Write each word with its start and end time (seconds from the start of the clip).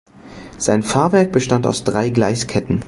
Sein 0.57 0.81
Fahrwerk 0.81 1.31
bestand 1.31 1.67
aus 1.67 1.83
drei 1.83 2.09
Gleisketten. 2.09 2.79